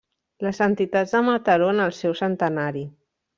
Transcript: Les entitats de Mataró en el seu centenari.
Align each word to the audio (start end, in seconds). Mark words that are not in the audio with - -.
Les 0.45 0.61
entitats 0.65 1.13
de 1.17 1.21
Mataró 1.27 1.67
en 1.75 1.83
el 1.85 1.93
seu 1.99 2.17
centenari. 2.23 2.85